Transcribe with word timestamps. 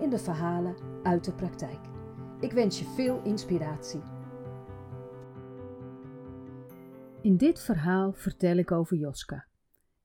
in 0.00 0.10
de 0.10 0.18
verhalen 0.18 0.76
uit 1.02 1.24
de 1.24 1.32
praktijk. 1.32 1.80
Ik 2.40 2.52
wens 2.52 2.78
je 2.78 2.84
veel 2.84 3.22
inspiratie. 3.22 4.00
In 7.20 7.36
dit 7.36 7.60
verhaal 7.60 8.12
vertel 8.12 8.56
ik 8.56 8.72
over 8.72 8.96
Joska. 8.96 9.46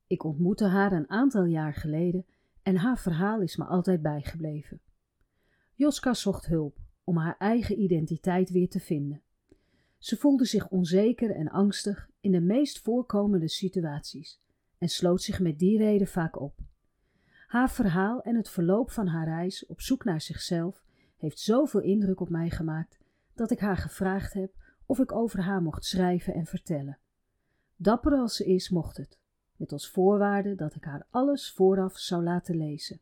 Ik 0.08 0.24
ontmoette 0.24 0.66
haar 0.66 0.92
een 0.92 1.10
aantal 1.10 1.46
jaar 1.46 1.74
geleden 1.74 2.26
en 2.64 2.76
haar 2.76 3.00
verhaal 3.00 3.42
is 3.42 3.58
me 3.58 3.66
altijd 3.66 4.02
bijgebleven. 4.02 4.82
Joska 5.74 6.14
zocht 6.14 6.46
hulp 6.46 6.78
om 7.04 7.18
haar 7.18 7.36
eigen 7.38 7.82
identiteit 7.82 8.50
weer 8.50 8.70
te 8.70 8.80
vinden. 8.80 9.22
Ze 9.98 10.18
voelde 10.18 10.46
zich 10.46 10.70
onzeker 10.70 11.36
en 11.36 11.50
angstig 11.50 12.10
in 12.20 12.32
de 12.32 12.42
meest 12.42 12.80
voorkomende 12.80 13.50
situaties 13.50 14.40
en 14.78 14.88
sloot 14.88 15.22
zich 15.22 15.40
met 15.40 15.60
die 15.60 15.78
reden 15.78 16.08
vaak 16.08 16.40
op. 16.42 16.69
Haar 17.50 17.72
verhaal 17.72 18.22
en 18.22 18.36
het 18.36 18.50
verloop 18.50 18.92
van 18.92 19.08
haar 19.08 19.28
reis 19.28 19.66
op 19.66 19.82
zoek 19.82 20.04
naar 20.04 20.22
zichzelf 20.22 20.84
heeft 21.18 21.40
zoveel 21.40 21.80
indruk 21.82 22.20
op 22.20 22.30
mij 22.30 22.50
gemaakt 22.50 23.00
dat 23.34 23.52
ik 23.52 23.60
haar 23.60 23.78
gevraagd 23.78 24.34
heb 24.34 24.56
of 24.86 25.00
ik 25.00 25.12
over 25.12 25.42
haar 25.42 25.62
mocht 25.62 25.86
schrijven 25.86 26.34
en 26.34 26.46
vertellen. 26.46 27.00
Dapper 27.76 28.12
als 28.12 28.36
ze 28.36 28.46
is, 28.46 28.70
mocht 28.70 28.98
het, 28.98 29.20
met 29.56 29.72
als 29.72 29.90
voorwaarde 29.90 30.56
dat 30.56 30.76
ik 30.76 30.84
haar 30.84 31.06
alles 31.10 31.52
vooraf 31.52 31.98
zou 31.98 32.24
laten 32.24 32.58
lezen. 32.58 33.00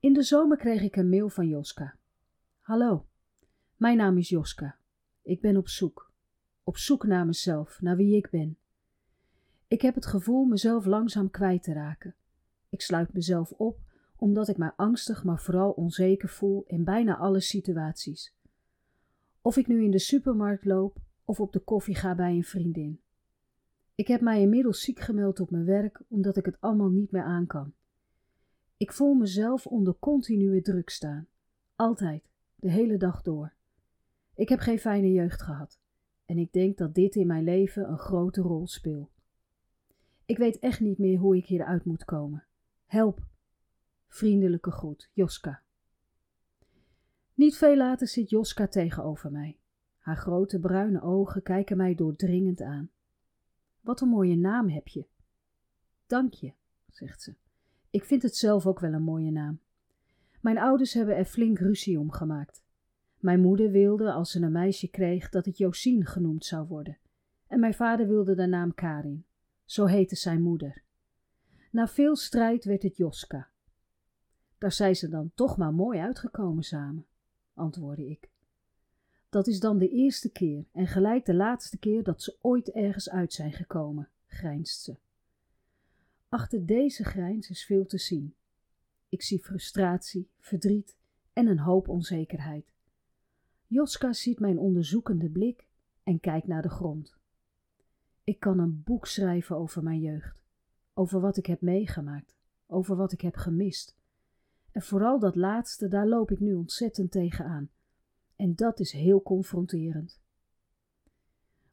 In 0.00 0.12
de 0.12 0.22
zomer 0.22 0.56
kreeg 0.56 0.82
ik 0.82 0.96
een 0.96 1.08
mail 1.08 1.28
van 1.28 1.48
Joska. 1.48 1.96
Hallo, 2.60 3.06
mijn 3.76 3.96
naam 3.96 4.18
is 4.18 4.28
Joska. 4.28 4.76
Ik 5.22 5.40
ben 5.40 5.56
op 5.56 5.68
zoek. 5.68 6.12
Op 6.64 6.76
zoek 6.76 7.06
naar 7.06 7.26
mezelf, 7.26 7.80
naar 7.80 7.96
wie 7.96 8.16
ik 8.16 8.30
ben. 8.30 8.58
Ik 9.68 9.82
heb 9.82 9.94
het 9.94 10.06
gevoel 10.06 10.44
mezelf 10.44 10.84
langzaam 10.84 11.30
kwijt 11.30 11.62
te 11.62 11.72
raken. 11.72 12.14
Ik 12.74 12.80
sluit 12.80 13.12
mezelf 13.12 13.52
op 13.52 13.78
omdat 14.16 14.48
ik 14.48 14.56
mij 14.56 14.72
angstig, 14.76 15.24
maar 15.24 15.40
vooral 15.40 15.70
onzeker 15.70 16.28
voel 16.28 16.64
in 16.66 16.84
bijna 16.84 17.16
alle 17.16 17.40
situaties. 17.40 18.34
Of 19.42 19.56
ik 19.56 19.66
nu 19.66 19.84
in 19.84 19.90
de 19.90 19.98
supermarkt 19.98 20.64
loop 20.64 20.96
of 21.24 21.40
op 21.40 21.52
de 21.52 21.58
koffie 21.58 21.94
ga 21.94 22.14
bij 22.14 22.30
een 22.32 22.44
vriendin. 22.44 23.00
Ik 23.94 24.08
heb 24.08 24.20
mij 24.20 24.40
inmiddels 24.40 24.80
ziek 24.80 25.00
gemeld 25.00 25.40
op 25.40 25.50
mijn 25.50 25.64
werk 25.64 26.02
omdat 26.08 26.36
ik 26.36 26.44
het 26.44 26.60
allemaal 26.60 26.88
niet 26.88 27.10
meer 27.10 27.22
aan 27.22 27.46
kan. 27.46 27.72
Ik 28.76 28.92
voel 28.92 29.14
mezelf 29.14 29.66
onder 29.66 29.96
continue 29.98 30.62
druk 30.62 30.90
staan. 30.90 31.26
Altijd, 31.76 32.30
de 32.56 32.70
hele 32.70 32.96
dag 32.96 33.22
door. 33.22 33.52
Ik 34.34 34.48
heb 34.48 34.58
geen 34.58 34.78
fijne 34.78 35.12
jeugd 35.12 35.42
gehad 35.42 35.78
en 36.26 36.38
ik 36.38 36.52
denk 36.52 36.76
dat 36.76 36.94
dit 36.94 37.14
in 37.14 37.26
mijn 37.26 37.44
leven 37.44 37.88
een 37.88 37.98
grote 37.98 38.40
rol 38.40 38.66
speelt. 38.66 39.10
Ik 40.26 40.38
weet 40.38 40.58
echt 40.58 40.80
niet 40.80 40.98
meer 40.98 41.18
hoe 41.18 41.36
ik 41.36 41.46
hieruit 41.46 41.84
moet 41.84 42.04
komen. 42.04 42.44
Help! 42.94 43.26
Vriendelijke 44.08 44.70
groet, 44.70 45.10
Joska. 45.12 45.62
Niet 47.34 47.56
veel 47.56 47.76
later 47.76 48.08
zit 48.08 48.30
Joska 48.30 48.66
tegenover 48.66 49.30
mij. 49.30 49.58
Haar 49.98 50.16
grote 50.16 50.58
bruine 50.58 51.02
ogen 51.02 51.42
kijken 51.42 51.76
mij 51.76 51.94
doordringend 51.94 52.60
aan. 52.60 52.90
Wat 53.80 54.00
een 54.00 54.08
mooie 54.08 54.36
naam 54.36 54.68
heb 54.68 54.88
je. 54.88 55.06
Dank 56.06 56.34
je, 56.34 56.52
zegt 56.90 57.22
ze. 57.22 57.34
Ik 57.90 58.04
vind 58.04 58.22
het 58.22 58.36
zelf 58.36 58.66
ook 58.66 58.80
wel 58.80 58.92
een 58.92 59.02
mooie 59.02 59.30
naam. 59.30 59.60
Mijn 60.40 60.58
ouders 60.58 60.92
hebben 60.94 61.16
er 61.16 61.24
flink 61.24 61.58
ruzie 61.58 61.98
om 61.98 62.10
gemaakt. 62.10 62.62
Mijn 63.18 63.40
moeder 63.40 63.70
wilde, 63.70 64.12
als 64.12 64.30
ze 64.30 64.40
een 64.40 64.52
meisje 64.52 64.88
kreeg, 64.88 65.28
dat 65.28 65.44
het 65.44 65.58
Josien 65.58 66.06
genoemd 66.06 66.44
zou 66.44 66.66
worden. 66.66 66.98
En 67.46 67.60
mijn 67.60 67.74
vader 67.74 68.06
wilde 68.06 68.34
de 68.34 68.46
naam 68.46 68.74
Karin. 68.74 69.24
Zo 69.64 69.84
heette 69.84 70.16
zijn 70.16 70.42
moeder. 70.42 70.82
Na 71.74 71.88
veel 71.88 72.16
strijd 72.16 72.64
werd 72.64 72.82
het 72.82 72.96
Joska. 72.96 73.48
Daar 74.58 74.72
zijn 74.72 74.96
ze 74.96 75.08
dan 75.08 75.30
toch 75.34 75.56
maar 75.56 75.74
mooi 75.74 75.98
uitgekomen 75.98 76.62
samen, 76.62 77.06
antwoordde 77.54 78.06
ik. 78.10 78.30
Dat 79.28 79.46
is 79.46 79.60
dan 79.60 79.78
de 79.78 79.88
eerste 79.88 80.30
keer 80.30 80.64
en 80.72 80.86
gelijk 80.86 81.24
de 81.24 81.34
laatste 81.34 81.78
keer 81.78 82.02
dat 82.02 82.22
ze 82.22 82.36
ooit 82.40 82.70
ergens 82.70 83.10
uit 83.10 83.32
zijn 83.32 83.52
gekomen, 83.52 84.08
grijnst 84.26 84.82
ze. 84.82 84.96
Achter 86.28 86.66
deze 86.66 87.04
grijns 87.04 87.50
is 87.50 87.64
veel 87.64 87.86
te 87.86 87.98
zien. 87.98 88.34
Ik 89.08 89.22
zie 89.22 89.38
frustratie, 89.38 90.28
verdriet 90.38 90.96
en 91.32 91.46
een 91.46 91.58
hoop 91.58 91.88
onzekerheid. 91.88 92.72
Joska 93.66 94.12
ziet 94.12 94.38
mijn 94.38 94.58
onderzoekende 94.58 95.28
blik 95.28 95.66
en 96.02 96.20
kijkt 96.20 96.46
naar 96.46 96.62
de 96.62 96.70
grond. 96.70 97.16
Ik 98.24 98.40
kan 98.40 98.58
een 98.58 98.82
boek 98.84 99.06
schrijven 99.06 99.56
over 99.56 99.82
mijn 99.82 100.00
jeugd, 100.00 100.43
over 100.94 101.20
wat 101.20 101.36
ik 101.36 101.46
heb 101.46 101.60
meegemaakt, 101.60 102.36
over 102.66 102.96
wat 102.96 103.12
ik 103.12 103.20
heb 103.20 103.36
gemist. 103.36 103.96
En 104.70 104.82
vooral 104.82 105.18
dat 105.18 105.36
laatste, 105.36 105.88
daar 105.88 106.06
loop 106.06 106.30
ik 106.30 106.40
nu 106.40 106.54
ontzettend 106.54 107.10
tegenaan. 107.10 107.70
En 108.36 108.54
dat 108.54 108.80
is 108.80 108.92
heel 108.92 109.22
confronterend. 109.22 110.20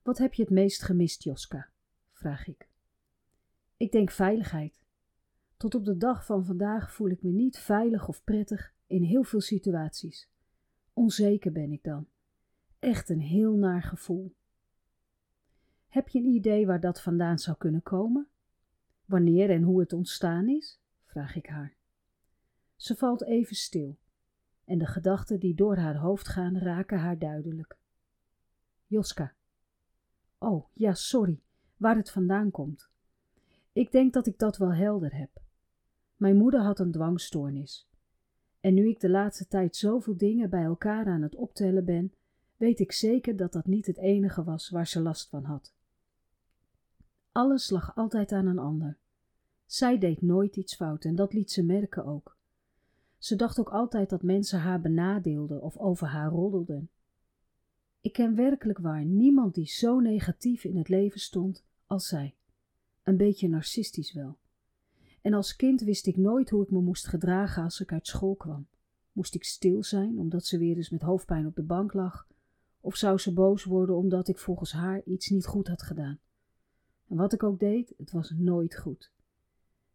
Wat 0.02 0.18
heb 0.18 0.34
je 0.34 0.42
het 0.42 0.52
meest 0.52 0.84
gemist, 0.84 1.24
Joska? 1.24 1.70
vraag 2.12 2.48
ik. 2.48 2.70
Ik 3.78 3.92
denk 3.92 4.12
veiligheid. 4.12 4.82
Tot 5.58 5.76
op 5.76 5.86
de 5.86 5.98
dag 5.98 6.26
van 6.26 6.46
vandaag 6.46 6.94
voel 6.94 7.10
ik 7.10 7.24
me 7.24 7.32
niet 7.32 7.58
veilig 7.58 8.08
of 8.08 8.24
prettig 8.24 8.74
in 8.88 9.04
heel 9.04 9.24
veel 9.24 9.42
situaties. 9.42 10.30
Onzeker 10.94 11.52
ben 11.52 11.72
ik 11.72 11.84
dan. 11.84 12.08
Echt 12.80 13.10
een 13.10 13.22
heel 13.22 13.56
naar 13.56 13.84
gevoel. 13.84 14.36
Heb 15.88 16.08
je 16.08 16.20
een 16.20 16.34
idee 16.34 16.66
waar 16.66 16.80
dat 16.80 17.02
vandaan 17.02 17.40
zou 17.40 17.58
kunnen 17.58 17.84
komen? 17.84 18.28
Wanneer 19.12 19.50
en 19.50 19.64
hoe 19.64 19.80
het 19.80 19.94
ontstaan 19.94 20.48
is? 20.48 20.80
vraag 21.06 21.36
ik 21.36 21.46
haar. 21.46 21.76
Ze 22.76 22.96
valt 22.96 23.24
even 23.24 23.56
stil 23.56 23.98
en 24.66 24.78
de 24.78 24.86
gedachten 24.86 25.40
die 25.40 25.56
door 25.56 25.78
haar 25.78 25.96
hoofd 25.96 26.28
gaan 26.28 26.58
raken 26.58 27.00
haar 27.00 27.18
duidelijk. 27.20 27.78
Joska. 28.86 29.34
Oh, 30.38 30.66
ja, 30.74 30.94
sorry, 30.94 31.42
waar 31.78 31.96
het 31.96 32.12
vandaan 32.12 32.52
komt. 32.52 32.90
Ik 33.74 33.92
denk 33.92 34.14
dat 34.14 34.28
ik 34.28 34.38
dat 34.38 34.58
wel 34.58 34.74
helder 34.74 35.16
heb. 35.16 35.42
Mijn 36.16 36.38
moeder 36.38 36.62
had 36.62 36.80
een 36.80 36.92
dwangstoornis. 36.92 37.90
En 38.60 38.74
nu 38.74 38.88
ik 38.88 39.00
de 39.00 39.10
laatste 39.10 39.48
tijd 39.48 39.76
zoveel 39.76 40.18
dingen 40.18 40.50
bij 40.50 40.64
elkaar 40.64 41.06
aan 41.06 41.22
het 41.22 41.36
optellen 41.36 41.86
ben, 41.86 42.14
weet 42.58 42.80
ik 42.80 42.92
zeker 42.92 43.36
dat 43.36 43.54
dat 43.54 43.66
niet 43.66 43.86
het 43.86 43.98
enige 43.98 44.44
was 44.44 44.70
waar 44.70 44.88
ze 44.88 45.02
last 45.02 45.30
van 45.30 45.44
had. 45.44 45.74
Alles 47.32 47.70
lag 47.70 47.96
altijd 47.96 48.32
aan 48.32 48.46
een 48.46 48.60
ander. 48.60 49.00
Zij 49.72 49.98
deed 49.98 50.22
nooit 50.22 50.56
iets 50.56 50.76
fout 50.76 51.06
en 51.06 51.16
dat 51.16 51.34
liet 51.34 51.52
ze 51.52 51.64
merken 51.64 52.06
ook. 52.06 52.38
Ze 53.18 53.36
dacht 53.36 53.60
ook 53.60 53.70
altijd 53.70 54.10
dat 54.10 54.24
mensen 54.24 54.60
haar 54.60 54.82
benadeelden 54.82 55.62
of 55.62 55.78
over 55.78 56.08
haar 56.08 56.32
roddelden. 56.32 56.90
Ik 58.02 58.14
ken 58.14 58.36
werkelijk 58.36 58.80
waar 58.80 59.06
niemand 59.06 59.54
die 59.54 59.68
zo 59.68 60.00
negatief 60.00 60.64
in 60.64 60.78
het 60.78 60.90
leven 60.90 61.20
stond 61.20 61.64
als 61.86 62.08
zij. 62.08 62.36
Een 63.04 63.18
beetje 63.18 63.50
narcistisch 63.50 64.14
wel. 64.14 64.38
En 65.22 65.34
als 65.34 65.56
kind 65.56 65.82
wist 65.82 66.08
ik 66.08 66.18
nooit 66.18 66.50
hoe 66.50 66.64
ik 66.64 66.72
me 66.72 66.82
moest 66.82 67.08
gedragen 67.08 67.64
als 67.64 67.80
ik 67.80 67.92
uit 67.92 68.08
school 68.08 68.36
kwam. 68.36 68.68
Moest 69.12 69.36
ik 69.36 69.44
stil 69.44 69.84
zijn 69.84 70.20
omdat 70.20 70.46
ze 70.46 70.58
weer 70.58 70.76
eens 70.76 70.90
met 70.90 71.02
hoofdpijn 71.02 71.46
op 71.46 71.56
de 71.56 71.64
bank 71.64 71.94
lag? 71.94 72.28
Of 72.82 72.96
zou 72.96 73.18
ze 73.18 73.34
boos 73.34 73.64
worden 73.64 73.96
omdat 73.96 74.28
ik 74.28 74.38
volgens 74.38 74.72
haar 74.72 75.04
iets 75.04 75.30
niet 75.30 75.46
goed 75.46 75.68
had 75.68 75.82
gedaan? 75.82 76.20
En 77.08 77.18
wat 77.18 77.34
ik 77.34 77.44
ook 77.44 77.60
deed, 77.60 77.94
het 77.98 78.12
was 78.12 78.30
nooit 78.30 78.78
goed. 78.78 79.12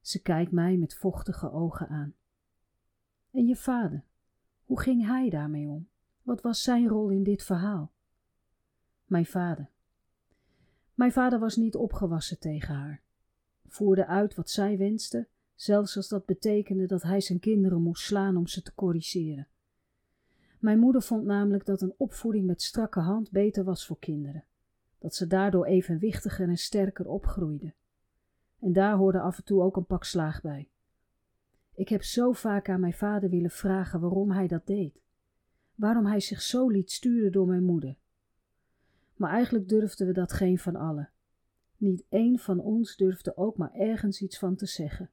Ze 0.07 0.23
kijkt 0.23 0.53
mij 0.53 0.77
met 0.77 0.95
vochtige 0.95 1.53
ogen 1.53 1.89
aan. 1.89 2.15
En 3.31 3.47
je 3.47 3.57
vader, 3.57 4.05
hoe 4.65 4.81
ging 4.81 5.07
hij 5.07 5.31
daarmee 5.31 5.69
om? 5.69 5.89
Wat 6.23 6.43
was 6.43 6.63
zijn 6.63 6.89
rol 6.89 7.11
in 7.11 7.23
dit 7.23 7.43
verhaal? 7.43 7.93
Mijn 9.05 9.27
vader. 9.27 9.71
Mijn 10.95 11.13
vader 11.13 11.39
was 11.39 11.57
niet 11.57 11.75
opgewassen 11.75 12.39
tegen 12.39 12.75
haar. 12.75 13.03
Voerde 13.67 14.07
uit 14.07 14.35
wat 14.35 14.51
zij 14.51 14.79
wenste, 14.79 15.27
zelfs 15.55 15.97
als 15.97 16.09
dat 16.09 16.27
betekende 16.27 16.87
dat 16.87 17.03
hij 17.03 17.21
zijn 17.21 17.41
kinderen 17.41 17.83
moest 17.83 18.05
slaan 18.05 18.37
om 18.37 18.47
ze 18.47 18.63
te 18.63 18.75
corrigeren. 18.75 19.49
Mijn 20.59 20.79
moeder 20.79 21.03
vond 21.03 21.25
namelijk 21.25 21.65
dat 21.65 21.81
een 21.81 21.95
opvoeding 21.97 22.47
met 22.47 22.63
strakke 22.63 23.01
hand 23.01 23.31
beter 23.31 23.65
was 23.65 23.87
voor 23.87 23.99
kinderen 23.99 24.45
dat 24.99 25.15
ze 25.15 25.27
daardoor 25.27 25.65
evenwichtiger 25.65 26.49
en 26.49 26.57
sterker 26.57 27.09
opgroeiden. 27.09 27.75
En 28.61 28.73
daar 28.73 28.97
hoorde 28.97 29.21
af 29.21 29.37
en 29.37 29.45
toe 29.45 29.63
ook 29.63 29.77
een 29.77 29.87
pak 29.87 30.05
slaag 30.05 30.43
bij. 30.43 30.69
Ik 31.75 31.89
heb 31.89 32.03
zo 32.03 32.33
vaak 32.33 32.69
aan 32.69 32.81
mijn 32.81 32.93
vader 32.93 33.31
willen 33.31 33.51
vragen 33.51 34.01
waarom 34.01 34.31
hij 34.31 34.47
dat 34.47 34.67
deed. 34.67 35.01
Waarom 35.75 36.07
hij 36.07 36.21
zich 36.21 36.43
zo 36.43 36.69
liet 36.69 36.91
sturen 36.91 37.33
door 37.33 37.47
mijn 37.47 37.65
moeder. 37.65 37.97
Maar 39.17 39.31
eigenlijk 39.31 39.69
durfden 39.69 40.07
we 40.07 40.13
dat 40.13 40.33
geen 40.33 40.59
van 40.59 40.77
allen. 40.77 41.11
Niet 41.77 42.05
één 42.09 42.39
van 42.39 42.61
ons 42.61 42.97
durfde 42.97 43.37
ook 43.37 43.57
maar 43.57 43.73
ergens 43.73 44.23
iets 44.23 44.39
van 44.39 44.57
te 44.57 44.67
zeggen. 44.67 45.11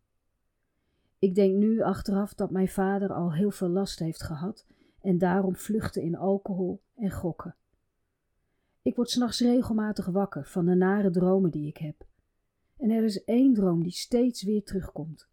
Ik 1.20 1.36
denk 1.36 1.56
nu 1.56 1.82
achteraf 1.82 2.34
dat 2.34 2.52
mijn 2.52 2.68
vader 2.68 3.14
al 3.14 3.34
heel 3.34 3.52
veel 3.52 3.70
last 3.70 4.00
heeft 4.00 4.24
gehad 4.24 4.66
en 5.02 5.18
daarom 5.18 5.56
vluchtte 5.56 6.04
in 6.04 6.16
alcohol 6.16 6.82
en 6.96 7.12
gokken. 7.12 7.56
Ik 8.82 8.96
word 8.96 9.10
s'nachts 9.10 9.40
regelmatig 9.40 10.06
wakker 10.06 10.46
van 10.46 10.66
de 10.66 10.76
nare 10.76 11.10
dromen 11.10 11.52
die 11.52 11.68
ik 11.68 11.78
heb. 11.78 12.06
En 12.78 12.90
er 12.90 13.04
is 13.04 13.24
één 13.24 13.54
droom 13.54 13.84
die 13.84 13.92
steeds 13.92 14.44
weer 14.44 14.64
terugkomt. 14.64 15.30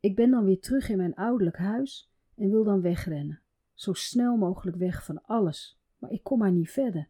Ik 0.00 0.16
ben 0.16 0.30
dan 0.30 0.44
weer 0.44 0.60
terug 0.60 0.88
in 0.88 0.96
mijn 0.96 1.14
ouderlijk 1.14 1.56
huis 1.56 2.10
en 2.34 2.50
wil 2.50 2.64
dan 2.64 2.80
wegrennen. 2.80 3.40
Zo 3.74 3.92
snel 3.92 4.36
mogelijk 4.36 4.76
weg 4.76 5.04
van 5.04 5.22
alles, 5.22 5.78
maar 5.98 6.10
ik 6.10 6.22
kom 6.22 6.38
maar 6.38 6.52
niet 6.52 6.70
verder. 6.70 7.08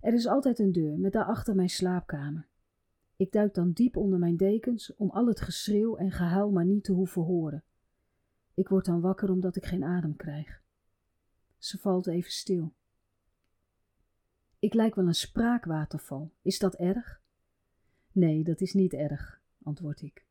Er 0.00 0.12
is 0.12 0.26
altijd 0.26 0.58
een 0.58 0.72
deur 0.72 0.98
met 0.98 1.12
daarachter 1.12 1.54
mijn 1.54 1.70
slaapkamer. 1.70 2.46
Ik 3.16 3.32
duik 3.32 3.54
dan 3.54 3.72
diep 3.72 3.96
onder 3.96 4.18
mijn 4.18 4.36
dekens 4.36 4.94
om 4.96 5.10
al 5.10 5.26
het 5.26 5.40
geschreeuw 5.40 5.96
en 5.96 6.10
gehuil 6.10 6.50
maar 6.50 6.64
niet 6.64 6.84
te 6.84 6.92
hoeven 6.92 7.22
horen. 7.22 7.64
Ik 8.54 8.68
word 8.68 8.84
dan 8.84 9.00
wakker 9.00 9.30
omdat 9.30 9.56
ik 9.56 9.64
geen 9.64 9.84
adem 9.84 10.16
krijg. 10.16 10.62
Ze 11.58 11.78
valt 11.78 12.06
even 12.06 12.30
stil. 12.30 12.72
Ik 14.58 14.74
lijk 14.74 14.94
wel 14.94 15.06
een 15.06 15.14
spraakwaterval. 15.14 16.32
Is 16.42 16.58
dat 16.58 16.74
erg? 16.74 17.21
Nee, 18.12 18.44
dat 18.44 18.60
is 18.60 18.72
niet 18.72 18.92
erg, 18.92 19.40
antwoord 19.62 20.02
ik. 20.02 20.26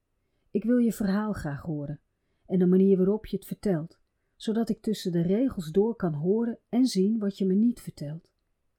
Ik 0.52 0.64
wil 0.64 0.78
je 0.78 0.94
verhaal 0.94 1.34
graag 1.34 1.62
horen 1.62 2.00
en 2.46 2.60
de 2.60 2.66
manier 2.66 2.98
waarop 2.98 3.26
je 3.26 3.38
het 3.38 3.46
vertelt, 3.46 4.00
zodat 4.36 4.70
ik 4.70 4.82
tussen 4.82 5.12
de 5.12 5.22
regels 5.22 5.72
door 5.72 5.96
kan 5.96 6.14
horen 6.14 6.58
en 6.70 6.86
zien 6.86 7.20
wat 7.20 7.38
je 7.38 7.46
me 7.46 7.54
niet 7.54 7.82
vertelt. 7.82 8.30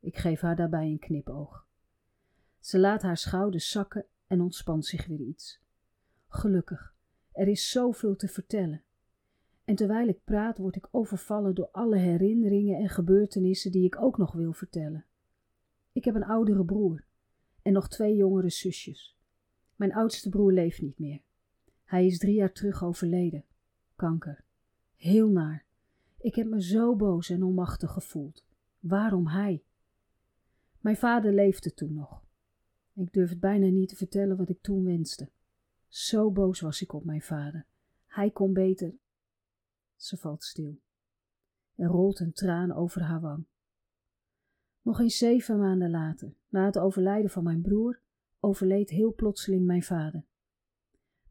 Ik 0.00 0.16
geef 0.16 0.40
haar 0.40 0.56
daarbij 0.56 0.87
een 0.87 0.99
knipoog. 0.99 1.66
Ze 2.60 2.78
laat 2.78 3.02
haar 3.02 3.16
schouders 3.16 3.70
zakken 3.70 4.06
en 4.26 4.40
ontspant 4.40 4.87
zich 4.87 5.06
weer 5.06 5.20
iets. 5.20 5.60
Gelukkig, 6.28 6.94
er 7.32 7.48
is 7.48 7.70
zoveel 7.70 8.16
te 8.16 8.28
vertellen. 8.28 8.82
En 9.64 9.75
terwijl 9.75 10.08
ik 10.08 10.25
praat, 10.25 10.58
word 10.58 10.76
ik 10.76 10.88
overvallen 10.90 11.55
door 11.55 11.69
alle 11.72 11.96
herinneringen 11.96 12.78
en 12.78 12.88
gebeurtenissen 12.88 13.72
die 13.72 13.84
ik 13.84 14.00
ook 14.00 14.19
nog 14.19 14.32
wil 14.32 14.52
vertellen. 14.52 15.05
Ik 15.93 16.05
heb 16.05 16.14
een 16.14 16.25
oudere 16.25 16.64
broer 16.64 17.05
en 17.62 17.72
nog 17.72 17.88
twee 17.88 18.16
jongere 18.16 18.50
zusjes. 18.50 19.16
Mijn 19.76 19.94
oudste 19.94 20.28
broer 20.28 20.52
leeft 20.52 20.80
niet 20.80 20.98
meer. 20.98 21.22
Hij 21.84 22.06
is 22.06 22.18
drie 22.18 22.34
jaar 22.34 22.52
terug 22.52 22.84
overleden. 22.84 23.44
Kanker. 23.96 24.44
Heel 24.96 25.28
naar. 25.28 25.64
Ik 26.18 26.34
heb 26.34 26.46
me 26.46 26.62
zo 26.62 26.96
boos 26.96 27.30
en 27.30 27.42
onmachtig 27.42 27.90
gevoeld. 27.90 28.44
Waarom 28.80 29.26
hij? 29.26 29.62
Mijn 30.80 30.96
vader 30.96 31.32
leefde 31.32 31.74
toen 31.74 31.94
nog. 31.94 32.22
Ik 32.94 33.12
durf 33.12 33.30
het 33.30 33.40
bijna 33.40 33.66
niet 33.66 33.88
te 33.88 33.96
vertellen 33.96 34.36
wat 34.36 34.48
ik 34.48 34.62
toen 34.62 34.84
wenste. 34.84 35.30
Zo 35.88 36.30
boos 36.30 36.60
was 36.60 36.82
ik 36.82 36.92
op 36.92 37.04
mijn 37.04 37.22
vader. 37.22 37.66
Hij 38.06 38.30
kon 38.30 38.52
beter. 38.52 38.94
Ze 39.96 40.16
valt 40.16 40.44
stil. 40.44 40.80
Er 41.74 41.86
rolt 41.86 42.20
een 42.20 42.32
traan 42.32 42.72
over 42.72 43.02
haar 43.02 43.20
wang. 43.20 43.44
Nog 44.82 45.00
eens 45.00 45.19
zeven 45.19 45.58
maanden 45.58 45.90
later, 45.90 46.34
na 46.49 46.64
het 46.64 46.79
overlijden 46.79 47.31
van 47.31 47.43
mijn 47.43 47.62
broer, 47.62 48.00
overleed 48.40 48.90
heel 48.90 49.14
plotseling 49.14 49.67
mijn 49.67 49.82
vader. 49.82 50.25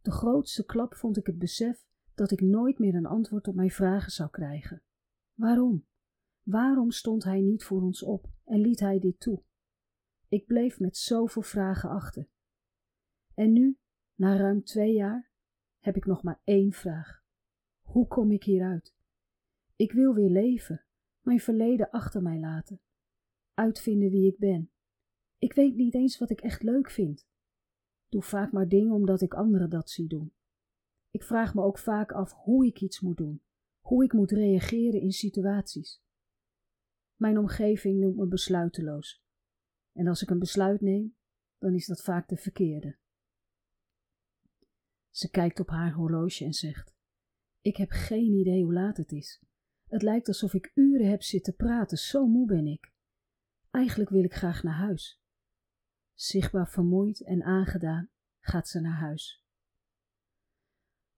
De 0.01 0.11
grootste 0.11 0.65
klap 0.65 0.95
vond 0.95 1.17
ik 1.17 1.25
het 1.25 1.37
besef 1.37 1.85
dat 2.15 2.31
ik 2.31 2.41
nooit 2.41 2.79
meer 2.79 2.95
een 2.95 3.05
antwoord 3.05 3.47
op 3.47 3.55
mijn 3.55 3.71
vragen 3.71 4.11
zou 4.11 4.29
krijgen. 4.29 4.81
Waarom? 5.33 5.85
Waarom 6.43 6.91
stond 6.91 7.23
hij 7.23 7.41
niet 7.41 7.63
voor 7.63 7.81
ons 7.81 8.03
op 8.03 8.29
en 8.45 8.59
liet 8.59 8.79
hij 8.79 8.99
dit 8.99 9.19
toe? 9.19 9.41
Ik 10.27 10.45
bleef 10.45 10.79
met 10.79 10.97
zoveel 10.97 11.41
vragen 11.41 11.89
achter. 11.89 12.27
En 13.33 13.51
nu, 13.51 13.77
na 14.15 14.37
ruim 14.37 14.63
twee 14.63 14.93
jaar, 14.93 15.31
heb 15.79 15.95
ik 15.95 16.05
nog 16.05 16.23
maar 16.23 16.41
één 16.43 16.71
vraag. 16.71 17.23
Hoe 17.81 18.07
kom 18.07 18.31
ik 18.31 18.43
hieruit? 18.43 18.95
Ik 19.75 19.91
wil 19.91 20.13
weer 20.13 20.29
leven, 20.29 20.83
mijn 21.21 21.39
verleden 21.39 21.89
achter 21.89 22.21
mij 22.21 22.39
laten, 22.39 22.79
uitvinden 23.53 24.09
wie 24.09 24.31
ik 24.31 24.37
ben. 24.37 24.71
Ik 25.37 25.53
weet 25.53 25.75
niet 25.75 25.93
eens 25.93 26.17
wat 26.17 26.29
ik 26.29 26.41
echt 26.41 26.63
leuk 26.63 26.89
vind. 26.89 27.27
Doe 28.09 28.21
vaak 28.21 28.51
maar 28.51 28.67
dingen 28.67 28.93
omdat 28.93 29.21
ik 29.21 29.33
anderen 29.33 29.69
dat 29.69 29.89
zie 29.89 30.07
doen. 30.07 30.33
Ik 31.11 31.23
vraag 31.23 31.53
me 31.53 31.61
ook 31.61 31.77
vaak 31.77 32.11
af 32.11 32.33
hoe 32.33 32.65
ik 32.65 32.81
iets 32.81 32.99
moet 32.99 33.17
doen, 33.17 33.41
hoe 33.79 34.03
ik 34.03 34.13
moet 34.13 34.31
reageren 34.31 35.01
in 35.01 35.11
situaties. 35.11 36.01
Mijn 37.15 37.37
omgeving 37.37 37.99
noemt 37.99 38.17
me 38.17 38.27
besluiteloos. 38.27 39.23
En 39.91 40.07
als 40.07 40.21
ik 40.21 40.29
een 40.29 40.39
besluit 40.39 40.81
neem, 40.81 41.15
dan 41.57 41.73
is 41.73 41.85
dat 41.85 42.01
vaak 42.01 42.27
de 42.27 42.37
verkeerde. 42.37 42.97
Ze 45.09 45.29
kijkt 45.29 45.59
op 45.59 45.67
haar 45.67 45.93
horloge 45.93 46.45
en 46.45 46.53
zegt: 46.53 46.95
Ik 47.61 47.75
heb 47.75 47.89
geen 47.89 48.33
idee 48.33 48.63
hoe 48.63 48.73
laat 48.73 48.97
het 48.97 49.11
is. 49.11 49.43
Het 49.87 50.01
lijkt 50.01 50.27
alsof 50.27 50.53
ik 50.53 50.71
uren 50.73 51.09
heb 51.09 51.21
zitten 51.21 51.55
praten, 51.55 51.97
zo 51.97 52.27
moe 52.27 52.47
ben 52.47 52.67
ik. 52.67 52.90
Eigenlijk 53.71 54.09
wil 54.09 54.23
ik 54.23 54.33
graag 54.33 54.63
naar 54.63 54.77
huis. 54.77 55.21
Zichtbaar 56.13 56.69
vermoeid 56.69 57.23
en 57.23 57.43
aangedaan 57.43 58.09
gaat 58.39 58.67
ze 58.67 58.79
naar 58.79 58.99
huis. 58.99 59.45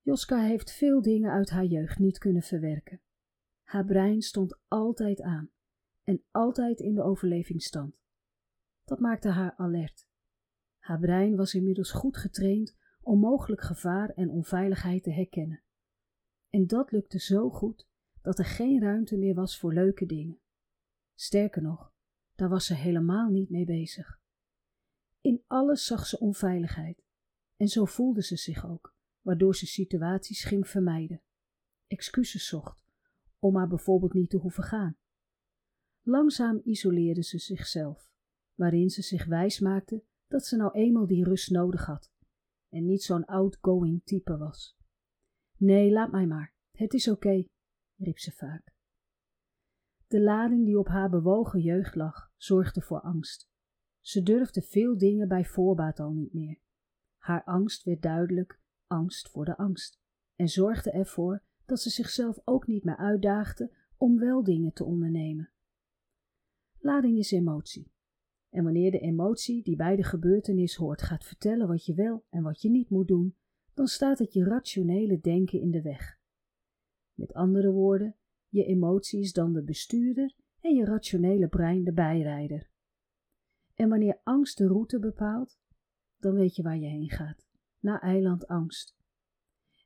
Joska 0.02 0.42
heeft 0.42 0.72
veel 0.72 1.02
dingen 1.02 1.32
uit 1.32 1.50
haar 1.50 1.66
jeugd 1.66 2.00
niet 2.00 2.18
kunnen 2.18 2.42
verwerken. 2.42 3.02
Haar 3.64 3.86
brein 3.86 4.22
stond 4.22 4.60
altijd 4.68 5.22
aan 5.22 5.52
en 6.04 6.24
altijd 6.32 6.80
in 6.80 6.96
de 6.96 7.04
overlevingsstand. 7.04 7.96
Dat 8.84 9.00
maakte 9.00 9.30
haar 9.30 9.54
alert. 9.56 10.08
Haar 10.80 11.00
brein 11.00 11.36
was 11.36 11.54
inmiddels 11.54 11.92
goed 11.92 12.18
getraind 12.18 12.76
om 13.02 13.20
mogelijk 13.20 13.62
gevaar 13.62 14.10
en 14.10 14.30
onveiligheid 14.30 15.04
te 15.04 15.12
herkennen. 15.12 15.64
En 16.50 16.68
dat 16.68 16.92
lukte 16.92 17.20
zo 17.20 17.50
goed 17.50 17.88
dat 18.22 18.40
er 18.40 18.46
geen 18.46 18.82
ruimte 18.82 19.18
meer 19.18 19.36
was 19.36 19.60
voor 19.60 19.74
leuke 19.74 20.06
dingen. 20.06 20.40
Sterker 21.14 21.62
nog, 21.62 21.93
daar 22.36 22.50
was 22.50 22.66
ze 22.66 22.74
helemaal 22.74 23.30
niet 23.30 23.50
mee 23.50 23.66
bezig. 23.66 24.20
In 25.22 25.44
alles 25.48 25.86
zag 25.86 26.06
ze 26.06 26.20
onveiligheid 26.20 27.04
en 27.56 27.68
zo 27.68 27.86
voelde 27.86 28.24
ze 28.24 28.36
zich 28.36 28.66
ook, 28.66 28.96
waardoor 29.22 29.56
ze 29.56 29.66
situaties 29.66 30.44
ging 30.44 30.68
vermijden, 30.68 31.22
excuses 31.88 32.48
zocht 32.48 32.82
om 33.40 33.54
maar 33.54 33.68
bijvoorbeeld 33.68 34.14
niet 34.14 34.30
te 34.30 34.38
hoeven 34.38 34.64
gaan. 34.64 34.98
Langzaam 36.02 36.62
isoleerde 36.64 37.24
ze 37.24 37.38
zichzelf, 37.38 38.12
waarin 38.54 38.90
ze 38.90 39.02
zich 39.02 39.26
wijs 39.26 39.60
maakte 39.60 40.04
dat 40.28 40.46
ze 40.46 40.56
nou 40.56 40.72
eenmaal 40.74 41.08
die 41.08 41.24
rust 41.24 41.50
nodig 41.50 41.86
had 41.86 42.12
en 42.70 42.86
niet 42.86 43.04
zo'n 43.04 43.26
outgoing 43.26 44.02
type 44.04 44.38
was. 44.38 44.78
Nee, 45.58 45.92
laat 45.92 46.12
mij 46.12 46.26
maar, 46.26 46.54
het 46.72 46.94
is 46.94 47.08
oké, 47.08 47.44
riep 47.96 48.20
ze 48.20 48.32
vaak. 48.32 48.73
De 50.14 50.22
lading 50.22 50.66
die 50.66 50.80
op 50.80 50.88
haar 50.88 51.10
bewogen 51.10 51.60
jeugd 51.60 51.96
lag, 51.96 52.32
zorgde 52.38 52.82
voor 52.82 53.02
angst. 53.02 53.50
Ze 54.00 54.24
durfde 54.24 54.62
veel 54.62 54.98
dingen 54.98 55.28
bij 55.28 55.46
voorbaat 55.46 56.00
al 56.00 56.12
niet 56.12 56.34
meer. 56.34 56.60
Haar 57.18 57.44
angst 57.44 57.84
werd 57.84 58.02
duidelijk 58.02 58.60
angst 58.88 59.30
voor 59.30 59.46
de 59.46 59.58
angst 59.58 60.00
en 60.36 60.48
zorgde 60.50 60.92
ervoor 60.92 61.44
dat 61.66 61.80
ze 61.80 61.90
zichzelf 61.90 62.40
ook 62.44 62.68
niet 62.68 62.84
meer 62.84 62.98
uitdaagde 62.98 63.72
om 63.98 64.20
wel 64.20 64.44
dingen 64.44 64.74
te 64.74 64.84
ondernemen. 64.84 65.52
Lading 66.80 67.18
is 67.18 67.32
emotie. 67.32 67.92
En 68.50 68.64
wanneer 68.64 68.92
de 68.92 69.00
emotie 69.00 69.64
die 69.64 69.76
bij 69.76 69.96
de 69.96 70.04
gebeurtenis 70.04 70.76
hoort 70.76 71.02
gaat 71.02 71.26
vertellen 71.26 71.68
wat 71.68 71.86
je 71.86 71.94
wel 71.94 72.26
en 72.30 72.44
wat 72.44 72.62
je 72.62 72.70
niet 72.70 72.90
moet 72.90 73.08
doen, 73.08 73.36
dan 73.74 73.88
staat 73.88 74.20
het 74.20 74.34
je 74.34 74.44
rationele 74.44 75.20
denken 75.20 75.60
in 75.60 75.72
de 75.72 75.82
weg. 75.82 76.20
Met 77.14 77.34
andere 77.34 77.72
woorden, 77.72 78.16
je 78.54 78.66
emotie 78.66 79.20
is 79.20 79.34
dan 79.34 79.54
de 79.54 79.64
bestuurder 79.64 80.36
en 80.60 80.76
je 80.76 80.86
rationele 80.86 81.48
brein 81.48 81.84
de 81.84 81.94
bijrijder. 81.94 82.70
En 83.74 83.90
wanneer 83.90 84.20
angst 84.24 84.58
de 84.58 84.68
route 84.68 85.00
bepaalt, 85.00 85.58
dan 86.18 86.34
weet 86.34 86.56
je 86.56 86.64
waar 86.64 86.78
je 86.78 86.88
heen 86.88 87.10
gaat. 87.10 87.48
Naar 87.80 88.02
eiland 88.02 88.48
angst. 88.48 88.96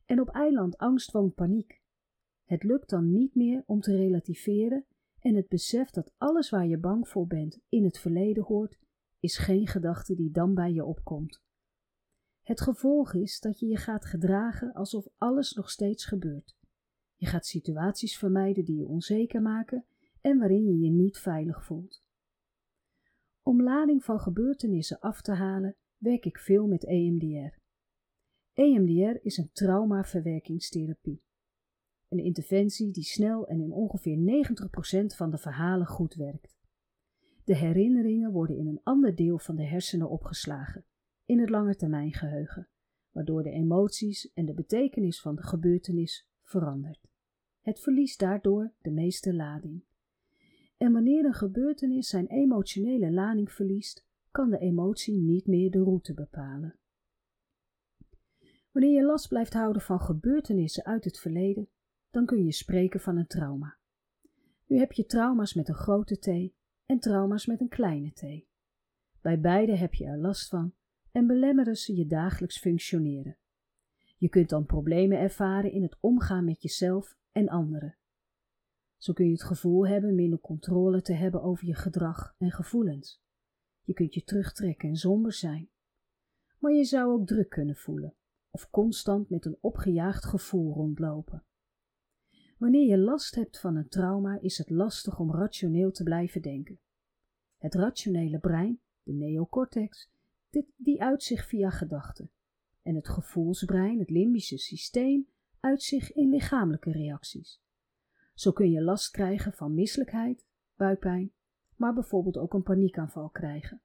En 0.05 0.19
op 0.19 0.29
eiland 0.29 0.77
angst 0.77 1.11
woont 1.11 1.33
paniek. 1.33 1.81
Het 2.43 2.63
lukt 2.63 2.89
dan 2.89 3.11
niet 3.11 3.35
meer 3.35 3.63
om 3.65 3.79
te 3.79 3.95
relativeren 3.95 4.85
en 5.19 5.35
het 5.35 5.47
besef 5.47 5.89
dat 5.89 6.13
alles 6.17 6.49
waar 6.49 6.67
je 6.67 6.77
bang 6.77 7.07
voor 7.07 7.27
bent 7.27 7.59
in 7.69 7.83
het 7.83 7.99
verleden 7.99 8.43
hoort, 8.43 8.79
is 9.19 9.37
geen 9.37 9.67
gedachte 9.67 10.15
die 10.15 10.31
dan 10.31 10.53
bij 10.53 10.73
je 10.73 10.85
opkomt. 10.85 11.41
Het 12.41 12.61
gevolg 12.61 13.13
is 13.13 13.39
dat 13.39 13.59
je 13.59 13.67
je 13.67 13.77
gaat 13.77 14.05
gedragen 14.05 14.73
alsof 14.73 15.07
alles 15.17 15.53
nog 15.53 15.69
steeds 15.69 16.05
gebeurt. 16.05 16.56
Je 17.17 17.25
gaat 17.25 17.45
situaties 17.45 18.17
vermijden 18.17 18.65
die 18.65 18.77
je 18.77 18.87
onzeker 18.87 19.41
maken 19.41 19.85
en 20.21 20.37
waarin 20.37 20.65
je 20.65 20.79
je 20.79 20.89
niet 20.89 21.17
veilig 21.17 21.65
voelt. 21.65 22.03
Om 23.43 23.63
lading 23.63 24.03
van 24.03 24.19
gebeurtenissen 24.19 24.99
af 24.99 25.21
te 25.21 25.31
halen, 25.31 25.75
werk 25.97 26.25
ik 26.25 26.37
veel 26.37 26.67
met 26.67 26.85
EMDR. 26.85 27.57
EMDR 28.53 29.19
is 29.21 29.37
een 29.37 29.49
traumaverwerkingstherapie. 29.51 31.23
Een 32.07 32.23
interventie 32.23 32.91
die 32.91 33.03
snel 33.03 33.47
en 33.47 33.61
in 33.61 33.71
ongeveer 33.71 34.17
90% 35.13 35.15
van 35.15 35.31
de 35.31 35.37
verhalen 35.37 35.87
goed 35.87 36.13
werkt. 36.13 36.57
De 37.43 37.55
herinneringen 37.55 38.31
worden 38.31 38.57
in 38.57 38.67
een 38.67 38.83
ander 38.83 39.15
deel 39.15 39.39
van 39.39 39.55
de 39.55 39.65
hersenen 39.65 40.09
opgeslagen, 40.09 40.85
in 41.25 41.39
het 41.39 41.49
langetermijngeheugen, 41.49 42.69
waardoor 43.11 43.43
de 43.43 43.51
emoties 43.51 44.31
en 44.33 44.45
de 44.45 44.53
betekenis 44.53 45.21
van 45.21 45.35
de 45.35 45.43
gebeurtenis 45.43 46.27
verandert. 46.47 47.09
Het 47.61 47.79
verliest 47.79 48.19
daardoor 48.19 48.73
de 48.81 48.91
meeste 48.91 49.33
lading. 49.33 49.83
En 50.77 50.91
wanneer 50.91 51.25
een 51.25 51.33
gebeurtenis 51.33 52.07
zijn 52.07 52.27
emotionele 52.27 53.11
lading 53.11 53.51
verliest, 53.51 54.05
kan 54.31 54.49
de 54.49 54.57
emotie 54.57 55.21
niet 55.21 55.47
meer 55.47 55.71
de 55.71 55.83
route 55.83 56.13
bepalen. 56.13 56.79
Wanneer 58.71 58.93
je 58.93 59.05
last 59.05 59.27
blijft 59.27 59.53
houden 59.53 59.81
van 59.81 59.99
gebeurtenissen 59.99 60.85
uit 60.85 61.03
het 61.03 61.19
verleden, 61.19 61.69
dan 62.09 62.25
kun 62.25 62.45
je 62.45 62.51
spreken 62.51 62.99
van 62.99 63.17
een 63.17 63.27
trauma. 63.27 63.77
Nu 64.65 64.77
heb 64.77 64.91
je 64.91 65.05
trauma's 65.05 65.53
met 65.53 65.67
een 65.67 65.75
grote 65.75 66.19
T 66.19 66.53
en 66.85 66.99
trauma's 66.99 67.45
met 67.45 67.61
een 67.61 67.69
kleine 67.69 68.11
t. 68.11 68.45
Bij 69.21 69.39
beide 69.39 69.75
heb 69.75 69.93
je 69.93 70.05
er 70.05 70.17
last 70.17 70.49
van 70.49 70.73
en 71.11 71.27
belemmeren 71.27 71.75
ze 71.75 71.95
je 71.95 72.05
dagelijks 72.07 72.59
functioneren. 72.59 73.37
Je 74.17 74.29
kunt 74.29 74.49
dan 74.49 74.65
problemen 74.65 75.19
ervaren 75.19 75.71
in 75.71 75.81
het 75.81 75.97
omgaan 75.99 76.45
met 76.45 76.61
jezelf 76.61 77.17
en 77.31 77.49
anderen. 77.49 77.97
Zo 78.97 79.13
kun 79.13 79.25
je 79.25 79.31
het 79.31 79.43
gevoel 79.43 79.87
hebben 79.87 80.15
minder 80.15 80.39
controle 80.39 81.01
te 81.01 81.13
hebben 81.13 81.41
over 81.41 81.67
je 81.67 81.75
gedrag 81.75 82.35
en 82.37 82.51
gevoelens. 82.51 83.21
Je 83.83 83.93
kunt 83.93 84.13
je 84.13 84.23
terugtrekken 84.23 84.89
en 84.89 84.95
somber 84.95 85.33
zijn. 85.33 85.69
Maar 86.59 86.71
je 86.71 86.83
zou 86.83 87.11
ook 87.11 87.27
druk 87.27 87.49
kunnen 87.49 87.75
voelen 87.75 88.15
of 88.49 88.69
constant 88.69 89.29
met 89.29 89.45
een 89.45 89.57
opgejaagd 89.61 90.25
gevoel 90.25 90.73
rondlopen. 90.73 91.43
Wanneer 92.57 92.87
je 92.87 92.97
last 92.97 93.35
hebt 93.35 93.59
van 93.59 93.75
een 93.75 93.87
trauma, 93.87 94.39
is 94.41 94.57
het 94.57 94.69
lastig 94.69 95.19
om 95.19 95.31
rationeel 95.31 95.91
te 95.91 96.03
blijven 96.03 96.41
denken. 96.41 96.79
Het 97.57 97.73
rationele 97.73 98.39
brein, 98.39 98.79
de 99.03 99.13
neocortex, 99.13 100.09
dit, 100.49 100.65
die 100.75 101.01
uit 101.01 101.23
zich 101.23 101.47
via 101.47 101.69
gedachten. 101.69 102.31
En 102.87 102.95
het 102.95 103.09
gevoelsbrein, 103.09 103.99
het 103.99 104.09
limbische 104.09 104.57
systeem, 104.57 105.27
uit 105.59 105.83
zich 105.83 106.13
in 106.13 106.29
lichamelijke 106.29 106.91
reacties. 106.91 107.61
Zo 108.33 108.51
kun 108.51 108.71
je 108.71 108.81
last 108.81 109.11
krijgen 109.11 109.53
van 109.53 109.73
misselijkheid, 109.73 110.45
buikpijn, 110.75 111.33
maar 111.75 111.93
bijvoorbeeld 111.93 112.37
ook 112.37 112.53
een 112.53 112.63
paniekaanval 112.63 113.29
krijgen. 113.29 113.81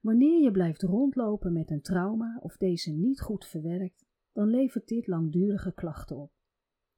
Wanneer 0.00 0.42
je 0.42 0.50
blijft 0.50 0.82
rondlopen 0.82 1.52
met 1.52 1.70
een 1.70 1.82
trauma 1.82 2.38
of 2.42 2.56
deze 2.56 2.90
niet 2.90 3.20
goed 3.20 3.46
verwerkt, 3.46 4.06
dan 4.32 4.48
levert 4.48 4.88
dit 4.88 5.06
langdurige 5.06 5.72
klachten 5.72 6.16
op. 6.16 6.32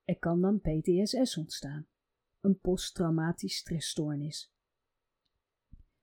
Er 0.05 0.19
kan 0.19 0.41
dan 0.41 0.61
PTSS 0.61 1.37
ontstaan, 1.37 1.87
een 2.41 2.59
posttraumatisch 2.59 3.57
stressstoornis. 3.57 4.55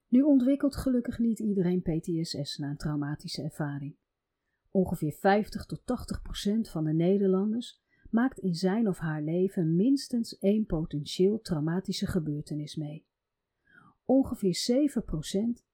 Nu 0.07 0.21
ontwikkelt 0.21 0.75
gelukkig 0.75 1.19
niet 1.19 1.39
iedereen 1.39 1.81
PTSS 1.81 2.57
na 2.57 2.69
een 2.69 2.77
traumatische 2.77 3.41
ervaring. 3.41 4.00
Ongeveer 4.71 5.11
50 5.11 5.65
tot 5.65 5.85
80 5.85 6.21
procent 6.21 6.69
van 6.69 6.83
de 6.83 6.93
Nederlanders 6.93 7.81
maakt 8.09 8.39
in 8.39 8.55
zijn 8.55 8.87
of 8.87 8.97
haar 8.97 9.21
leven 9.21 9.75
minstens 9.75 10.37
één 10.37 10.65
potentieel 10.65 11.41
traumatische 11.41 12.07
gebeurtenis 12.07 12.75
mee. 12.75 13.05
Ongeveer 14.05 14.55
7 14.55 15.03
procent 15.03 15.65